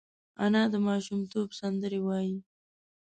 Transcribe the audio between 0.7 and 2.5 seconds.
د ماشومتوب سندرې وايي